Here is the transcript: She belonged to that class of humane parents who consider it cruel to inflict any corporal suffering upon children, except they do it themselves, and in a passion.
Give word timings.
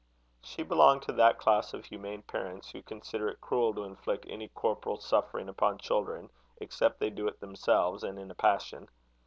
She 0.41 0.63
belonged 0.63 1.03
to 1.03 1.11
that 1.11 1.37
class 1.37 1.75
of 1.75 1.85
humane 1.85 2.23
parents 2.23 2.71
who 2.71 2.81
consider 2.81 3.27
it 3.29 3.39
cruel 3.39 3.71
to 3.75 3.83
inflict 3.83 4.25
any 4.27 4.47
corporal 4.47 4.97
suffering 4.99 5.47
upon 5.47 5.77
children, 5.77 6.31
except 6.57 6.99
they 6.99 7.11
do 7.11 7.27
it 7.27 7.39
themselves, 7.39 8.03
and 8.03 8.17
in 8.17 8.31
a 8.31 8.33
passion. 8.33 8.89